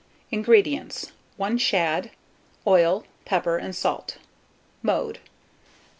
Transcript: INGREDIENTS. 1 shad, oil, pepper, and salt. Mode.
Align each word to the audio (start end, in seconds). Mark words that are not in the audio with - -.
INGREDIENTS. 0.31 1.11
1 1.37 1.59
shad, 1.59 2.09
oil, 2.65 3.05
pepper, 3.23 3.57
and 3.57 3.75
salt. 3.75 4.17
Mode. 4.81 5.19